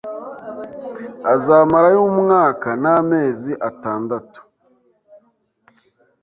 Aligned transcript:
azamarayo 1.33 1.99
umwaka 2.11 2.67
n’ 2.81 2.85
amezi 2.97 3.51
atandatu. 3.69 4.39